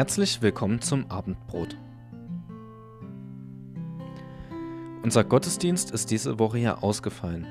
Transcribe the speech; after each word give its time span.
Herzlich 0.00 0.40
willkommen 0.40 0.80
zum 0.80 1.10
Abendbrot. 1.10 1.76
Unser 5.02 5.24
Gottesdienst 5.24 5.90
ist 5.90 6.10
diese 6.10 6.38
Woche 6.38 6.56
ja 6.56 6.78
ausgefallen. 6.78 7.46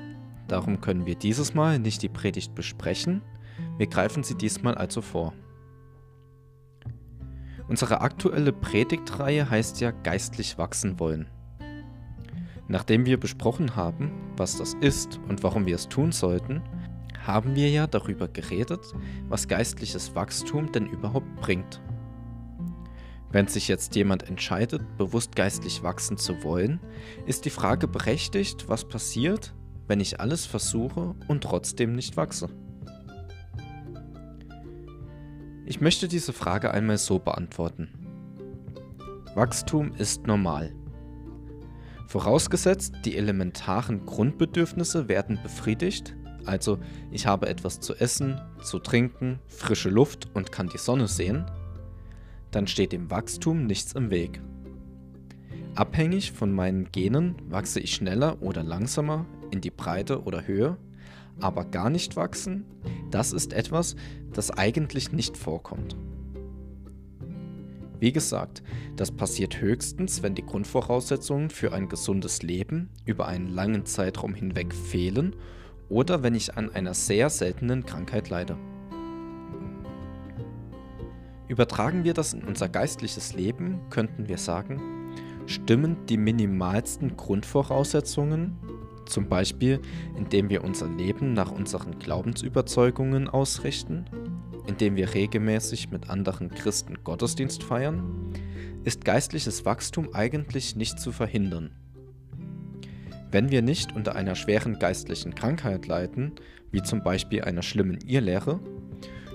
Darum 0.48 0.80
können 0.80 1.06
wir 1.06 1.14
dieses 1.14 1.54
Mal 1.54 1.78
nicht 1.78 2.02
die 2.02 2.08
Predigt 2.08 2.56
besprechen, 2.56 3.22
wir 3.78 3.86
greifen 3.86 4.24
sie 4.24 4.34
diesmal 4.34 4.74
also 4.74 5.00
vor. 5.00 5.32
Unsere 7.68 8.00
aktuelle 8.00 8.52
Predigtreihe 8.52 9.48
heißt 9.48 9.80
ja 9.80 9.92
geistlich 9.92 10.58
wachsen 10.58 10.98
wollen. 10.98 11.28
Nachdem 12.66 13.06
wir 13.06 13.20
besprochen 13.20 13.76
haben, 13.76 14.10
was 14.36 14.58
das 14.58 14.74
ist 14.80 15.20
und 15.28 15.44
warum 15.44 15.66
wir 15.66 15.76
es 15.76 15.88
tun 15.88 16.10
sollten, 16.10 16.62
haben 17.24 17.54
wir 17.54 17.70
ja 17.70 17.86
darüber 17.86 18.26
geredet, 18.26 18.92
was 19.28 19.46
geistliches 19.46 20.16
Wachstum 20.16 20.72
denn 20.72 20.86
überhaupt 20.86 21.32
bringt. 21.36 21.80
Wenn 23.32 23.46
sich 23.46 23.68
jetzt 23.68 23.94
jemand 23.94 24.28
entscheidet, 24.28 24.82
bewusst 24.96 25.36
geistlich 25.36 25.82
wachsen 25.82 26.16
zu 26.16 26.42
wollen, 26.42 26.80
ist 27.26 27.44
die 27.44 27.50
Frage 27.50 27.86
berechtigt, 27.86 28.68
was 28.68 28.84
passiert, 28.84 29.54
wenn 29.86 30.00
ich 30.00 30.20
alles 30.20 30.46
versuche 30.46 31.14
und 31.28 31.44
trotzdem 31.44 31.92
nicht 31.92 32.16
wachse. 32.16 32.48
Ich 35.64 35.80
möchte 35.80 36.08
diese 36.08 36.32
Frage 36.32 36.72
einmal 36.72 36.98
so 36.98 37.20
beantworten. 37.20 37.88
Wachstum 39.36 39.92
ist 39.94 40.26
normal. 40.26 40.74
Vorausgesetzt, 42.08 42.94
die 43.04 43.16
elementaren 43.16 44.04
Grundbedürfnisse 44.04 45.08
werden 45.08 45.38
befriedigt, 45.40 46.16
also 46.44 46.80
ich 47.12 47.28
habe 47.28 47.48
etwas 47.48 47.78
zu 47.78 47.94
essen, 47.94 48.40
zu 48.60 48.80
trinken, 48.80 49.38
frische 49.46 49.90
Luft 49.90 50.28
und 50.34 50.50
kann 50.50 50.68
die 50.68 50.78
Sonne 50.78 51.06
sehen, 51.06 51.46
dann 52.50 52.66
steht 52.66 52.92
dem 52.92 53.10
Wachstum 53.10 53.66
nichts 53.66 53.92
im 53.92 54.10
Weg. 54.10 54.40
Abhängig 55.74 56.32
von 56.32 56.52
meinen 56.52 56.90
Genen 56.90 57.36
wachse 57.48 57.80
ich 57.80 57.94
schneller 57.94 58.42
oder 58.42 58.62
langsamer 58.62 59.26
in 59.50 59.60
die 59.60 59.70
Breite 59.70 60.24
oder 60.24 60.46
Höhe, 60.46 60.76
aber 61.40 61.64
gar 61.64 61.90
nicht 61.90 62.16
wachsen, 62.16 62.64
das 63.10 63.32
ist 63.32 63.52
etwas, 63.52 63.96
das 64.32 64.50
eigentlich 64.50 65.12
nicht 65.12 65.36
vorkommt. 65.36 65.96
Wie 68.00 68.12
gesagt, 68.12 68.62
das 68.96 69.12
passiert 69.12 69.60
höchstens, 69.60 70.22
wenn 70.22 70.34
die 70.34 70.44
Grundvoraussetzungen 70.44 71.50
für 71.50 71.72
ein 71.72 71.88
gesundes 71.88 72.42
Leben 72.42 72.88
über 73.04 73.28
einen 73.28 73.48
langen 73.48 73.84
Zeitraum 73.84 74.34
hinweg 74.34 74.74
fehlen 74.74 75.36
oder 75.90 76.22
wenn 76.22 76.34
ich 76.34 76.56
an 76.56 76.70
einer 76.70 76.94
sehr 76.94 77.28
seltenen 77.28 77.84
Krankheit 77.84 78.30
leide. 78.30 78.56
Übertragen 81.50 82.04
wir 82.04 82.14
das 82.14 82.32
in 82.32 82.44
unser 82.44 82.68
geistliches 82.68 83.34
Leben, 83.34 83.80
könnten 83.90 84.28
wir 84.28 84.38
sagen, 84.38 84.80
stimmen 85.46 86.06
die 86.06 86.16
minimalsten 86.16 87.16
Grundvoraussetzungen, 87.16 88.56
zum 89.06 89.28
Beispiel 89.28 89.80
indem 90.16 90.48
wir 90.48 90.62
unser 90.62 90.86
Leben 90.86 91.32
nach 91.32 91.50
unseren 91.50 91.98
Glaubensüberzeugungen 91.98 93.26
ausrichten, 93.26 94.04
indem 94.68 94.94
wir 94.94 95.12
regelmäßig 95.12 95.90
mit 95.90 96.08
anderen 96.08 96.50
Christen 96.50 96.98
Gottesdienst 97.02 97.64
feiern, 97.64 98.32
ist 98.84 99.04
geistliches 99.04 99.64
Wachstum 99.64 100.14
eigentlich 100.14 100.76
nicht 100.76 101.00
zu 101.00 101.10
verhindern. 101.10 101.72
Wenn 103.32 103.50
wir 103.50 103.62
nicht 103.62 103.96
unter 103.96 104.14
einer 104.14 104.36
schweren 104.36 104.78
geistlichen 104.78 105.34
Krankheit 105.34 105.88
leiden, 105.88 106.30
wie 106.70 106.84
zum 106.84 107.02
Beispiel 107.02 107.42
einer 107.42 107.62
schlimmen 107.62 107.98
Irrlehre, 108.06 108.60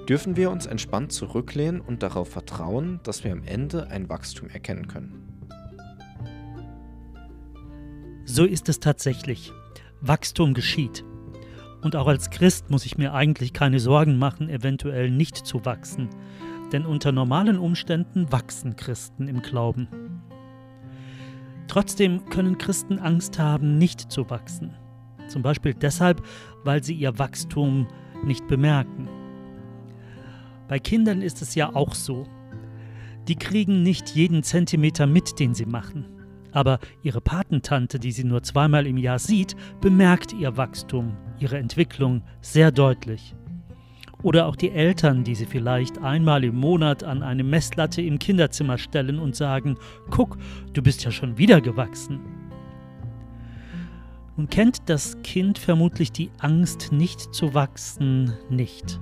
dürfen 0.08 0.36
wir 0.36 0.52
uns 0.52 0.66
entspannt 0.66 1.12
zurücklehnen 1.12 1.82
und 1.82 2.04
darauf 2.04 2.30
vertrauen, 2.30 3.00
dass 3.04 3.24
wir 3.24 3.32
am 3.32 3.44
Ende 3.44 3.88
ein 3.88 4.10
Wachstum 4.10 4.50
erkennen 4.50 4.88
können. 4.88 5.36
So 8.26 8.44
ist 8.44 8.70
es 8.70 8.80
tatsächlich. 8.80 9.52
Wachstum 10.02 10.54
geschieht. 10.54 11.04
Und 11.82 11.96
auch 11.96 12.08
als 12.08 12.32
Christ 12.32 12.72
muss 12.72 12.86
ich 12.86 12.98
mir 12.98 13.14
eigentlich 13.14 13.54
keine 13.54 13.80
Sorgen 13.80 14.18
machen, 14.18 14.50
eventuell 14.50 15.12
nicht 15.12 15.38
zu 15.38 15.64
wachsen. 15.66 16.10
Denn 16.72 16.86
unter 16.86 17.12
normalen 17.12 17.60
Umständen 17.60 18.32
wachsen 18.32 18.76
Christen 18.76 19.28
im 19.28 19.42
Glauben. 19.44 19.88
Trotzdem 21.68 22.26
können 22.30 22.58
Christen 22.58 23.00
Angst 23.00 23.38
haben, 23.38 23.78
nicht 23.78 24.12
zu 24.12 24.30
wachsen. 24.30 24.74
Zum 25.28 25.42
Beispiel 25.42 25.74
deshalb, 25.74 26.24
weil 26.64 26.84
sie 26.84 26.96
ihr 26.96 27.18
Wachstum 27.20 27.88
nicht 28.24 28.48
bemerken. 28.48 29.08
Bei 30.68 30.80
Kindern 30.80 31.22
ist 31.22 31.42
es 31.42 31.56
ja 31.56 31.76
auch 31.76 31.94
so. 31.94 32.26
Die 33.28 33.36
kriegen 33.36 33.84
nicht 33.84 34.16
jeden 34.16 34.44
Zentimeter 34.44 35.08
mit, 35.08 35.40
den 35.40 35.54
sie 35.54 35.66
machen. 35.66 36.06
Aber 36.52 36.80
ihre 37.04 37.22
Patentante, 37.22 38.00
die 38.00 38.12
sie 38.12 38.24
nur 38.24 38.42
zweimal 38.42 38.88
im 38.88 38.98
Jahr 38.98 39.20
sieht, 39.20 39.56
bemerkt 39.82 40.32
ihr 40.34 40.56
Wachstum, 40.58 41.18
ihre 41.40 41.58
Entwicklung 41.58 42.24
sehr 42.42 42.72
deutlich. 42.72 43.36
Oder 44.24 44.48
auch 44.48 44.56
die 44.56 44.72
Eltern, 44.72 45.24
die 45.24 45.36
sie 45.36 45.46
vielleicht 45.46 46.00
einmal 46.00 46.44
im 46.44 46.56
Monat 46.56 47.04
an 47.04 47.22
eine 47.22 47.44
Messlatte 47.44 48.02
im 48.02 48.18
Kinderzimmer 48.18 48.78
stellen 48.78 49.20
und 49.20 49.36
sagen, 49.36 49.78
guck, 50.10 50.38
du 50.74 50.82
bist 50.82 51.04
ja 51.04 51.12
schon 51.12 51.38
wieder 51.38 51.62
gewachsen. 51.62 52.22
Nun 54.38 54.50
kennt 54.50 54.90
das 54.90 55.22
Kind 55.24 55.60
vermutlich 55.60 56.12
die 56.12 56.32
Angst, 56.40 56.92
nicht 56.92 57.34
zu 57.34 57.54
wachsen, 57.54 58.34
nicht. 58.50 59.00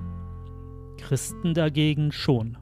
Christen 1.08 1.52
dagegen 1.52 2.12
schon. 2.12 2.56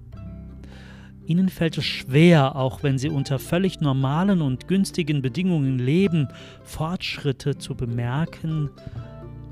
Ihnen 1.26 1.48
fällt 1.48 1.78
es 1.78 1.84
schwer, 1.84 2.56
auch 2.56 2.82
wenn 2.82 2.98
sie 2.98 3.08
unter 3.08 3.38
völlig 3.38 3.80
normalen 3.80 4.42
und 4.42 4.66
günstigen 4.66 5.22
Bedingungen 5.22 5.78
leben, 5.78 6.26
Fortschritte 6.64 7.56
zu 7.56 7.76
bemerken 7.76 8.68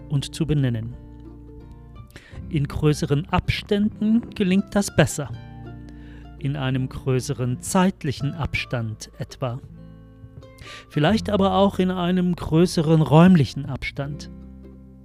und 0.09 0.35
zu 0.35 0.45
benennen. 0.45 0.95
In 2.49 2.67
größeren 2.67 3.29
Abständen 3.29 4.29
gelingt 4.31 4.75
das 4.75 4.95
besser. 4.97 5.31
In 6.41 6.57
einem 6.57 6.89
größeren 6.89 7.63
zeitlichen 7.63 8.35
Abstand 8.35 9.13
etwa. 9.19 9.61
Vielleicht 10.89 11.31
aber 11.31 11.55
auch 11.55 11.79
in 11.79 11.93
einem 11.93 12.35
größeren 12.35 13.03
räumlichen 13.03 13.67
Abstand. 13.67 14.31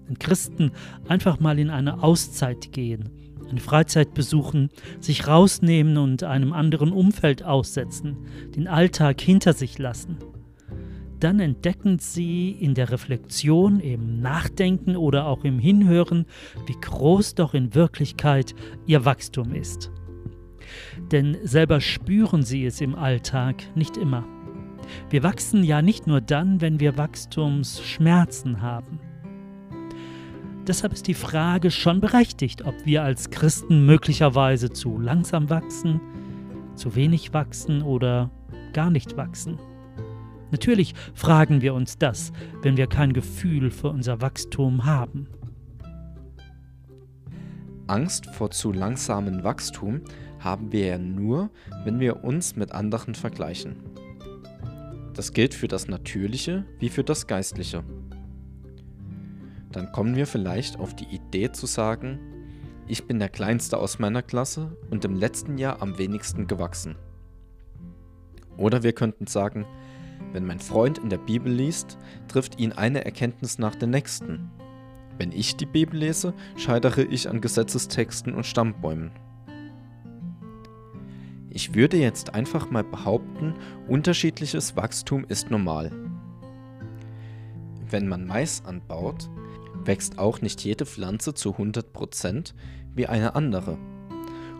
Wenn 0.07 0.17
Christen 0.17 0.71
einfach 1.07 1.39
mal 1.39 1.59
in 1.59 1.69
eine 1.69 2.01
Auszeit 2.01 2.71
gehen, 2.71 3.11
Freizeit 3.59 4.13
besuchen, 4.13 4.69
sich 4.99 5.27
rausnehmen 5.27 5.97
und 5.97 6.23
einem 6.23 6.53
anderen 6.53 6.91
Umfeld 6.91 7.43
aussetzen, 7.43 8.17
den 8.55 8.67
Alltag 8.67 9.21
hinter 9.21 9.53
sich 9.53 9.77
lassen. 9.77 10.17
Dann 11.19 11.39
entdecken 11.39 11.97
sie 11.99 12.51
in 12.51 12.73
der 12.73 12.91
Reflexion, 12.91 13.79
im 13.79 14.19
Nachdenken 14.19 14.95
oder 14.95 15.27
auch 15.27 15.43
im 15.43 15.59
Hinhören, 15.59 16.25
wie 16.67 16.75
groß 16.79 17.35
doch 17.35 17.53
in 17.53 17.73
Wirklichkeit 17.73 18.53
ihr 18.85 19.05
Wachstum 19.05 19.53
ist. 19.53 19.91
Denn 21.11 21.37
selber 21.43 21.79
spüren 21.79 22.43
sie 22.43 22.65
es 22.65 22.81
im 22.81 22.95
Alltag 22.95 23.63
nicht 23.75 23.97
immer. 23.97 24.25
Wir 25.09 25.23
wachsen 25.23 25.63
ja 25.63 25.81
nicht 25.81 26.05
nur 26.05 26.21
dann, 26.21 26.61
wenn 26.61 26.79
wir 26.79 26.97
Wachstumsschmerzen 26.97 28.61
haben. 28.61 28.99
Deshalb 30.67 30.93
ist 30.93 31.07
die 31.07 31.13
Frage 31.13 31.69
schon 31.69 32.01
berechtigt, 32.01 32.63
ob 32.65 32.73
wir 32.85 33.03
als 33.03 33.29
Christen 33.29 33.85
möglicherweise 33.85 34.71
zu 34.71 34.99
langsam 34.99 35.51
wachsen, 35.51 36.01
zu 36.75 36.95
wenig 36.95 37.33
wachsen 37.33 37.83
oder 37.83 38.31
gar 38.73 38.89
nicht 38.89 39.15
wachsen. 39.15 39.59
Natürlich 40.49 40.95
fragen 41.13 41.61
wir 41.61 41.75
uns 41.75 41.99
das, 41.99 42.31
wenn 42.63 42.77
wir 42.77 42.87
kein 42.87 43.13
Gefühl 43.13 43.69
für 43.69 43.89
unser 43.89 44.21
Wachstum 44.21 44.85
haben. 44.85 45.27
Angst 47.85 48.25
vor 48.25 48.49
zu 48.49 48.71
langsamem 48.71 49.43
Wachstum 49.43 50.01
haben 50.39 50.71
wir 50.71 50.87
ja 50.87 50.97
nur, 50.97 51.51
wenn 51.83 51.99
wir 51.99 52.23
uns 52.23 52.55
mit 52.55 52.71
anderen 52.71 53.13
vergleichen. 53.13 53.75
Das 55.13 55.31
gilt 55.31 55.53
für 55.53 55.67
das 55.67 55.87
Natürliche 55.87 56.65
wie 56.79 56.89
für 56.89 57.03
das 57.03 57.27
Geistliche 57.27 57.83
dann 59.75 59.91
kommen 59.91 60.15
wir 60.15 60.25
vielleicht 60.25 60.79
auf 60.79 60.95
die 60.95 61.13
Idee 61.13 61.51
zu 61.51 61.65
sagen, 61.65 62.19
ich 62.87 63.07
bin 63.07 63.19
der 63.19 63.29
Kleinste 63.29 63.77
aus 63.77 63.99
meiner 63.99 64.21
Klasse 64.21 64.77
und 64.89 65.03
im 65.03 65.15
letzten 65.15 65.57
Jahr 65.57 65.81
am 65.81 65.97
wenigsten 65.97 66.47
gewachsen. 66.47 66.95
Oder 68.57 68.83
wir 68.83 68.93
könnten 68.93 69.27
sagen, 69.27 69.65
wenn 70.31 70.45
mein 70.45 70.59
Freund 70.59 70.99
in 70.99 71.09
der 71.09 71.17
Bibel 71.17 71.51
liest, 71.51 71.97
trifft 72.27 72.59
ihn 72.59 72.71
eine 72.71 73.03
Erkenntnis 73.03 73.57
nach 73.57 73.75
der 73.75 73.87
nächsten. 73.87 74.49
Wenn 75.17 75.31
ich 75.31 75.57
die 75.57 75.65
Bibel 75.65 75.99
lese, 75.99 76.33
scheitere 76.55 77.03
ich 77.03 77.29
an 77.29 77.41
Gesetzestexten 77.41 78.33
und 78.33 78.45
Stammbäumen. 78.45 79.11
Ich 81.49 81.73
würde 81.73 81.97
jetzt 81.97 82.33
einfach 82.33 82.69
mal 82.69 82.83
behaupten, 82.83 83.55
unterschiedliches 83.87 84.75
Wachstum 84.75 85.25
ist 85.27 85.51
normal. 85.51 85.91
Wenn 87.89 88.07
man 88.07 88.25
Mais 88.25 88.63
anbaut, 88.65 89.29
wächst 89.85 90.19
auch 90.19 90.41
nicht 90.41 90.63
jede 90.63 90.85
Pflanze 90.85 91.33
zu 91.33 91.51
100% 91.51 92.53
wie 92.95 93.07
eine 93.07 93.35
andere. 93.35 93.77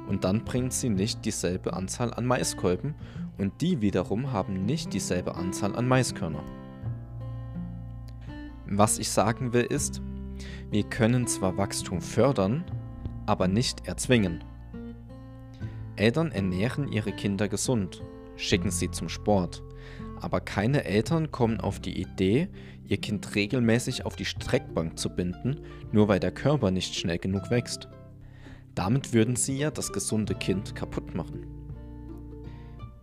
und 0.08 0.24
dann 0.24 0.44
bringen 0.46 0.72
sie 0.72 0.90
nicht 0.90 1.26
dieselbe 1.26 1.74
Anzahl 1.74 2.14
an 2.14 2.26
Maiskolben 2.26 2.96
und 3.38 3.62
die 3.62 3.82
wiederum 3.82 4.32
haben 4.32 4.66
nicht 4.66 4.94
dieselbe 4.94 5.36
Anzahl 5.36 5.76
an 5.76 5.88
Maiskörner. 5.88 6.44
Was 8.68 9.00
ich 9.00 9.10
sagen 9.10 9.54
will 9.54 9.66
ist, 9.66 10.02
wir 10.72 10.84
können 10.84 11.28
zwar 11.28 11.58
Wachstum 11.58 12.02
fördern, 12.02 12.64
aber 13.26 13.48
nicht 13.48 13.88
erzwingen. 13.88 14.44
Eltern 15.96 16.32
ernähren 16.32 16.88
ihre 16.92 17.12
Kinder 17.12 17.48
gesund, 17.48 18.04
schicken 18.36 18.72
sie 18.72 18.92
zum 18.92 19.08
Sport, 19.08 19.64
aber 20.26 20.42
keine 20.42 20.86
Eltern 20.86 21.30
kommen 21.30 21.60
auf 21.60 21.80
die 21.80 22.02
Idee, 22.02 22.50
ihr 22.88 22.98
Kind 22.98 23.36
regelmäßig 23.36 24.08
auf 24.08 24.16
die 24.16 24.26
Streckbank 24.26 24.98
zu 24.98 25.12
binden, 25.12 25.60
nur 25.92 26.08
weil 26.08 26.20
der 26.20 26.32
Körper 26.32 26.72
nicht 26.72 26.96
schnell 26.96 27.20
genug 27.20 27.52
wächst. 27.52 27.88
Damit 28.74 29.14
würden 29.14 29.36
sie 29.36 29.60
ja 29.60 29.70
das 29.70 29.94
gesunde 29.94 30.34
Kind 30.34 30.74
kaputt 30.74 31.14
machen. 31.14 31.46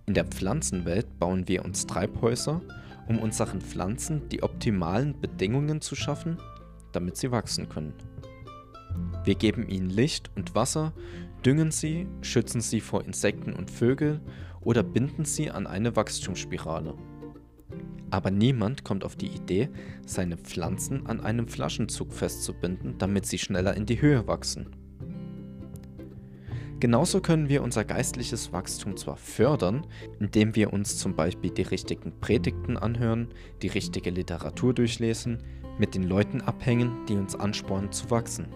In 0.07 0.15
der 0.15 0.25
Pflanzenwelt 0.25 1.21
bauen 1.21 1.47
wir 1.47 1.65
uns 1.65 1.87
Treibhäuser, 1.87 2.61
um 3.07 3.21
unseren 3.21 3.61
Pflanzen 3.61 4.29
die 4.29 4.43
optimalen 4.43 5.21
Bedingungen 5.21 5.81
zu 5.81 5.95
schaffen, 5.95 6.39
damit 6.91 7.17
sie 7.17 7.31
wachsen 7.31 7.69
können. 7.69 7.95
Wir 9.23 9.37
geben 9.37 9.69
ihnen 9.69 9.91
Licht 9.91 10.33
und 10.35 10.57
Wasser, 10.57 10.93
düngen 11.47 11.71
sie, 11.71 12.09
schützen 12.21 12.61
sie 12.61 12.81
vor 12.81 13.05
Insekten 13.05 13.53
und 13.53 13.71
Vögeln 13.71 14.23
oder 14.61 14.83
binden 14.83 15.25
sie 15.25 15.53
an 15.53 15.69
eine 15.69 15.95
Wachstumsspirale. 15.95 16.97
Aber 18.13 18.31
niemand 18.31 18.85
kommt 18.85 19.05
auf 19.05 19.17
die 19.17 19.29
Idee, 19.29 19.71
seine 20.05 20.37
Pflanzen 20.37 21.07
an 21.07 21.23
einem 21.23 21.49
Flaschenzug 21.49 22.13
festzubinden, 22.13 22.99
damit 22.99 23.25
sie 23.25 23.39
schneller 23.39 23.75
in 23.75 23.87
die 23.87 24.03
Höhe 24.03 24.27
wachsen. 24.27 24.67
Genauso 26.79 27.23
können 27.23 27.49
wir 27.49 27.63
unser 27.63 27.85
geistliches 27.85 28.53
Wachstum 28.53 28.99
zwar 28.99 29.17
fördern, 29.17 29.87
indem 30.21 30.55
wir 30.55 30.75
uns 30.75 30.99
zum 30.99 31.17
Beispiel 31.17 31.53
die 31.53 31.63
richtigen 31.63 32.21
Predigten 32.21 32.77
anhören, 32.77 33.29
die 33.63 33.69
richtige 33.69 34.11
Literatur 34.11 34.75
durchlesen, 34.75 35.43
mit 35.79 35.95
den 35.95 36.03
Leuten 36.03 36.43
abhängen, 36.43 37.07
die 37.09 37.15
uns 37.15 37.35
anspornen 37.35 37.93
zu 37.93 38.11
wachsen. 38.11 38.49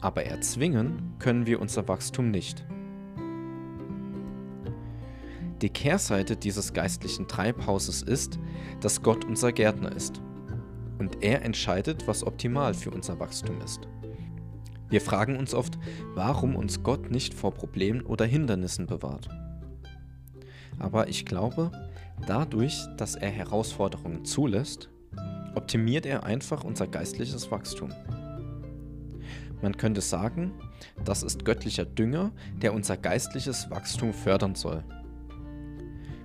Aber 0.00 0.24
erzwingen 0.24 1.12
können 1.18 1.44
wir 1.44 1.60
unser 1.60 1.88
Wachstum 1.88 2.30
nicht. 2.30 2.64
Die 5.62 5.70
Kehrseite 5.70 6.36
dieses 6.36 6.72
geistlichen 6.72 7.28
Treibhauses 7.28 8.02
ist, 8.02 8.40
dass 8.80 9.00
Gott 9.00 9.24
unser 9.24 9.52
Gärtner 9.52 9.94
ist. 9.94 10.20
Und 10.98 11.22
er 11.22 11.42
entscheidet, 11.42 12.08
was 12.08 12.26
optimal 12.26 12.74
für 12.74 12.90
unser 12.90 13.20
Wachstum 13.20 13.60
ist. 13.60 13.86
Wir 14.88 15.00
fragen 15.00 15.36
uns 15.36 15.54
oft, 15.54 15.78
warum 16.14 16.56
uns 16.56 16.82
Gott 16.82 17.12
nicht 17.12 17.32
vor 17.32 17.54
Problemen 17.54 18.02
oder 18.02 18.24
Hindernissen 18.24 18.86
bewahrt. 18.86 19.28
Aber 20.80 21.06
ich 21.06 21.24
glaube, 21.24 21.70
dadurch, 22.26 22.84
dass 22.96 23.14
er 23.14 23.30
Herausforderungen 23.30 24.24
zulässt, 24.24 24.90
optimiert 25.54 26.06
er 26.06 26.24
einfach 26.24 26.64
unser 26.64 26.88
geistliches 26.88 27.52
Wachstum. 27.52 27.92
Man 29.62 29.76
könnte 29.76 30.00
sagen, 30.00 30.52
das 31.04 31.22
ist 31.22 31.44
göttlicher 31.44 31.84
Dünger, 31.84 32.32
der 32.60 32.74
unser 32.74 32.96
geistliches 32.96 33.70
Wachstum 33.70 34.12
fördern 34.12 34.56
soll. 34.56 34.82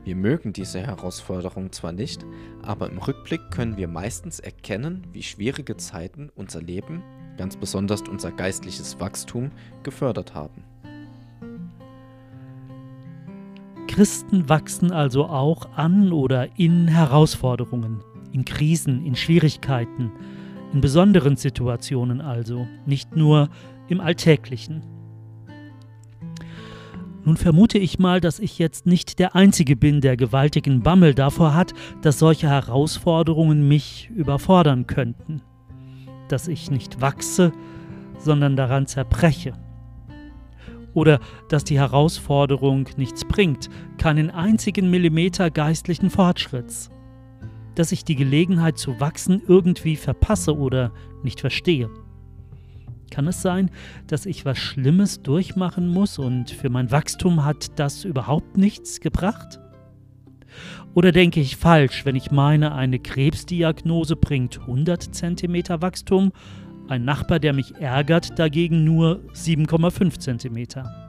Wir 0.07 0.15
mögen 0.15 0.53
diese 0.53 0.79
Herausforderung 0.79 1.73
zwar 1.73 1.91
nicht, 1.91 2.25
aber 2.61 2.89
im 2.89 2.97
Rückblick 2.97 3.51
können 3.51 3.75
wir 3.75 3.89
meistens 3.89 4.39
erkennen, 4.39 5.05
wie 5.11 5.21
schwierige 5.21 5.75
Zeiten 5.75 6.29
unser 6.33 6.61
Leben 6.61 7.03
ganz 7.35 7.57
besonders 7.57 8.03
unser 8.03 8.31
geistliches 8.31 9.01
Wachstum, 9.01 9.51
gefördert 9.83 10.33
haben. 10.33 10.63
Christen 13.89 14.47
wachsen 14.47 14.93
also 14.93 15.25
auch 15.25 15.73
an 15.75 16.13
oder 16.13 16.57
in 16.57 16.87
Herausforderungen, 16.87 18.01
in 18.31 18.45
Krisen, 18.45 19.05
in 19.05 19.13
Schwierigkeiten, 19.13 20.13
in 20.71 20.79
besonderen 20.79 21.35
Situationen 21.35 22.21
also, 22.21 22.65
nicht 22.85 23.13
nur 23.17 23.49
im 23.89 23.99
Alltäglichen. 23.99 24.96
Nun 27.27 27.37
vermute 27.37 27.77
ich 27.77 27.99
mal, 27.99 28.19
dass 28.19 28.39
ich 28.39 28.57
jetzt 28.57 28.87
nicht 28.87 29.19
der 29.19 29.35
Einzige 29.35 29.75
bin, 29.75 30.01
der 30.01 30.17
gewaltigen 30.17 30.81
Bammel 30.81 31.13
davor 31.13 31.53
hat, 31.53 31.73
dass 32.01 32.17
solche 32.17 32.49
Herausforderungen 32.49 33.67
mich 33.67 34.09
überfordern 34.15 34.87
könnten 34.87 35.43
dass 36.27 36.47
ich 36.47 36.71
nicht 36.71 37.01
wachse, 37.01 37.51
sondern 38.19 38.55
daran 38.55 38.87
zerbreche. 38.87 39.53
Oder 40.93 41.19
dass 41.49 41.63
die 41.63 41.79
Herausforderung 41.79 42.89
nichts 42.97 43.25
bringt, 43.25 43.69
keinen 43.97 44.31
einzigen 44.31 44.89
Millimeter 44.89 45.51
geistlichen 45.51 46.09
Fortschritts. 46.09 46.89
Dass 47.75 47.91
ich 47.91 48.03
die 48.03 48.15
Gelegenheit 48.15 48.77
zu 48.77 48.99
wachsen 48.99 49.41
irgendwie 49.47 49.95
verpasse 49.95 50.57
oder 50.57 50.91
nicht 51.23 51.39
verstehe. 51.39 51.89
Kann 53.11 53.27
es 53.27 53.41
sein, 53.41 53.71
dass 54.07 54.25
ich 54.25 54.45
was 54.45 54.57
Schlimmes 54.57 55.21
durchmachen 55.21 55.87
muss 55.87 56.19
und 56.19 56.51
für 56.51 56.69
mein 56.69 56.91
Wachstum 56.91 57.45
hat 57.45 57.79
das 57.79 58.03
überhaupt 58.03 58.57
nichts 58.57 58.99
gebracht? 58.99 59.59
Oder 60.93 61.11
denke 61.11 61.39
ich 61.39 61.57
falsch, 61.57 62.05
wenn 62.05 62.15
ich 62.15 62.31
meine, 62.31 62.73
eine 62.73 62.99
Krebsdiagnose 62.99 64.15
bringt 64.15 64.59
100 64.59 65.15
cm 65.15 65.81
Wachstum, 65.81 66.31
ein 66.87 67.05
Nachbar, 67.05 67.39
der 67.39 67.53
mich 67.53 67.75
ärgert, 67.75 68.39
dagegen 68.39 68.83
nur 68.83 69.21
7,5 69.33 70.19
cm? 70.19 71.06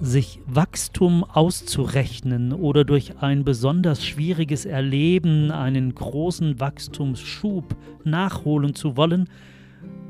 Sich 0.00 0.40
Wachstum 0.46 1.24
auszurechnen 1.24 2.52
oder 2.52 2.84
durch 2.84 3.18
ein 3.20 3.44
besonders 3.44 4.06
schwieriges 4.06 4.64
Erleben 4.64 5.50
einen 5.50 5.94
großen 5.94 6.60
Wachstumsschub 6.60 7.76
nachholen 8.04 8.76
zu 8.76 8.96
wollen, 8.96 9.28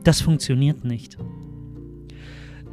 das 0.05 0.21
funktioniert 0.21 0.85
nicht. 0.85 1.17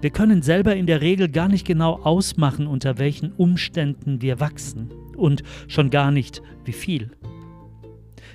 Wir 0.01 0.09
können 0.09 0.41
selber 0.41 0.75
in 0.75 0.87
der 0.87 1.01
Regel 1.01 1.29
gar 1.29 1.47
nicht 1.47 1.65
genau 1.65 1.93
ausmachen, 2.03 2.67
unter 2.67 2.97
welchen 2.97 3.31
Umständen 3.31 4.21
wir 4.21 4.39
wachsen 4.39 4.89
und 5.15 5.41
schon 5.67 5.89
gar 5.89 6.11
nicht, 6.11 6.41
wie 6.65 6.73
viel. 6.73 7.11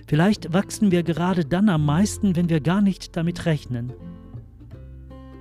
Vielleicht 0.06 0.52
wachsen 0.52 0.90
wir 0.90 1.02
gerade 1.02 1.44
dann 1.44 1.68
am 1.68 1.84
meisten, 1.84 2.34
wenn 2.34 2.48
wir 2.48 2.60
gar 2.60 2.80
nicht 2.80 3.16
damit 3.16 3.46
rechnen. 3.46 3.92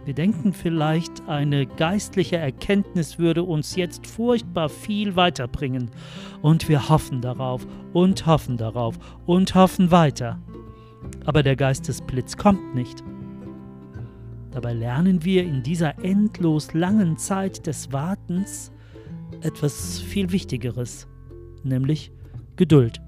Wir 0.10 0.16
denken 0.16 0.54
vielleicht, 0.54 1.30
eine 1.30 1.68
geistliche 1.68 2.38
Erkenntnis 2.38 3.20
würde 3.20 3.44
uns 3.44 3.76
jetzt 3.76 4.08
furchtbar 4.08 4.68
viel 4.68 5.16
weiterbringen. 5.16 5.92
Und 6.42 6.68
wir 6.68 6.90
hoffen 6.90 7.22
darauf 7.22 7.68
und 7.94 8.26
hoffen 8.26 8.58
darauf 8.58 8.98
und 9.28 9.54
hoffen 9.54 9.92
weiter. 9.92 10.42
Aber 11.26 11.44
der 11.44 11.56
Geistesblitz 11.56 12.38
kommt 12.38 12.74
nicht. 12.74 13.04
Dabei 14.50 14.74
lernen 14.74 15.24
wir 15.24 15.44
in 15.44 15.62
dieser 15.62 16.04
endlos 16.04 16.74
langen 16.74 17.20
Zeit 17.20 17.68
des 17.68 17.92
Wartens 17.92 18.72
etwas 19.42 20.00
viel 20.00 20.32
Wichtigeres, 20.32 21.08
nämlich 21.62 22.12
Geduld. 22.56 23.00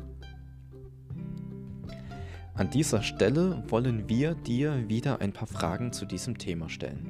An 2.62 2.70
dieser 2.70 3.01
Stelle 3.01 3.63
wollen 3.70 4.08
wir 4.08 4.36
dir 4.36 4.88
wieder 4.88 5.20
ein 5.20 5.34
paar 5.34 5.48
Fragen 5.48 5.91
zu 5.94 6.06
diesem 6.06 6.38
Thema 6.38 6.70
stellen. 6.70 7.10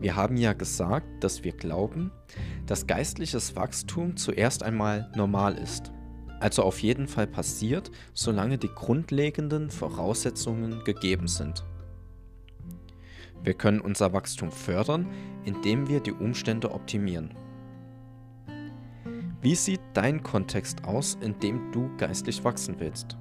Wir 0.00 0.16
haben 0.16 0.36
ja 0.36 0.52
gesagt, 0.52 1.06
dass 1.22 1.44
wir 1.44 1.52
glauben, 1.52 2.10
dass 2.66 2.88
geistliches 2.88 3.54
Wachstum 3.54 4.16
zuerst 4.16 4.64
einmal 4.64 5.12
normal 5.14 5.54
ist, 5.54 5.92
also 6.40 6.64
auf 6.64 6.80
jeden 6.80 7.06
Fall 7.06 7.28
passiert, 7.28 7.92
solange 8.14 8.58
die 8.58 8.66
grundlegenden 8.66 9.70
Voraussetzungen 9.70 10.82
gegeben 10.82 11.28
sind. 11.28 11.64
Wir 13.44 13.54
können 13.54 13.80
unser 13.80 14.12
Wachstum 14.12 14.50
fördern, 14.50 15.06
indem 15.44 15.88
wir 15.88 16.00
die 16.00 16.10
Umstände 16.10 16.72
optimieren. 16.72 17.30
Wie 19.40 19.54
sieht 19.54 19.82
dein 19.94 20.24
Kontext 20.24 20.82
aus, 20.82 21.16
in 21.20 21.38
dem 21.38 21.70
du 21.70 21.96
geistlich 21.96 22.42
wachsen 22.42 22.74
willst? 22.80 23.16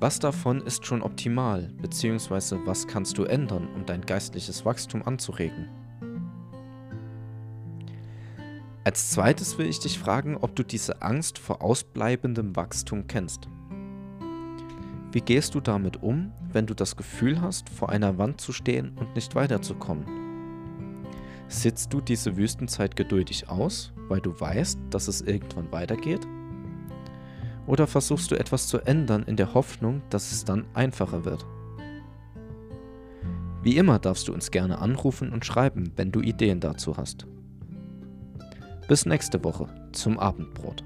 Was 0.00 0.20
davon 0.20 0.60
ist 0.60 0.86
schon 0.86 1.02
optimal, 1.02 1.72
beziehungsweise 1.82 2.64
was 2.64 2.86
kannst 2.86 3.18
du 3.18 3.24
ändern, 3.24 3.68
um 3.74 3.84
dein 3.84 4.02
geistliches 4.02 4.64
Wachstum 4.64 5.02
anzuregen? 5.02 5.68
Als 8.84 9.10
zweites 9.10 9.58
will 9.58 9.66
ich 9.66 9.80
dich 9.80 9.98
fragen, 9.98 10.36
ob 10.36 10.54
du 10.54 10.62
diese 10.62 11.02
Angst 11.02 11.38
vor 11.38 11.62
ausbleibendem 11.62 12.54
Wachstum 12.54 13.08
kennst. 13.08 13.48
Wie 15.10 15.20
gehst 15.20 15.56
du 15.56 15.60
damit 15.60 16.00
um, 16.00 16.32
wenn 16.52 16.66
du 16.66 16.74
das 16.74 16.96
Gefühl 16.96 17.40
hast, 17.40 17.68
vor 17.68 17.88
einer 17.88 18.18
Wand 18.18 18.40
zu 18.40 18.52
stehen 18.52 18.96
und 19.00 19.16
nicht 19.16 19.34
weiterzukommen? 19.34 20.06
Sitzt 21.48 21.92
du 21.92 22.00
diese 22.00 22.36
Wüstenzeit 22.36 22.94
geduldig 22.94 23.48
aus, 23.48 23.92
weil 24.06 24.20
du 24.20 24.38
weißt, 24.38 24.78
dass 24.90 25.08
es 25.08 25.22
irgendwann 25.22 25.72
weitergeht? 25.72 26.26
Oder 27.68 27.86
versuchst 27.86 28.30
du 28.30 28.34
etwas 28.34 28.66
zu 28.66 28.78
ändern 28.78 29.24
in 29.24 29.36
der 29.36 29.52
Hoffnung, 29.52 30.00
dass 30.08 30.32
es 30.32 30.44
dann 30.44 30.64
einfacher 30.72 31.26
wird? 31.26 31.44
Wie 33.62 33.76
immer 33.76 33.98
darfst 33.98 34.26
du 34.26 34.32
uns 34.32 34.50
gerne 34.50 34.78
anrufen 34.78 35.30
und 35.30 35.44
schreiben, 35.44 35.92
wenn 35.96 36.10
du 36.10 36.20
Ideen 36.20 36.60
dazu 36.60 36.96
hast. 36.96 37.26
Bis 38.88 39.04
nächste 39.04 39.44
Woche 39.44 39.68
zum 39.92 40.18
Abendbrot. 40.18 40.82